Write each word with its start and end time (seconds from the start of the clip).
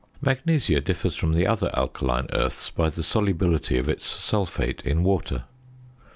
Magnesia 0.19 0.81
differs 0.81 1.15
from 1.15 1.33
the 1.33 1.45
other 1.45 1.69
alkaline 1.75 2.25
earths 2.33 2.71
by 2.71 2.89
the 2.89 3.03
solubility 3.03 3.77
of 3.77 3.87
its 3.87 4.03
sulphate 4.03 4.83
in 4.83 5.03
water. 5.03 5.43